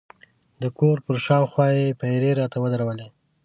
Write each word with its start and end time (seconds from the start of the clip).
د 0.61 0.63
کور 0.79 0.97
پر 1.05 1.15
شاوخوا 1.25 1.67
یې 1.77 1.97
پیرې 2.01 2.31
راته 2.39 2.57
ودرولې. 2.59 3.07